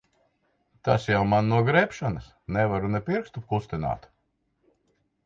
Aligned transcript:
Tas 0.87 1.03
jau 1.09 1.19
man 1.33 1.51
no 1.51 1.59
grebšanas. 1.67 2.29
Nevaru 2.55 2.89
ne 2.95 3.03
pirkstu 3.11 3.45
kustināt. 3.53 4.09